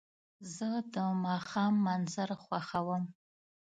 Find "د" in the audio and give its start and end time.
0.93-0.95